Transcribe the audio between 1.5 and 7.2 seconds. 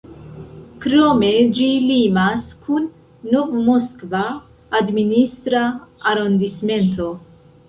ĝi limas kun Nov-Moskva administra arondismento.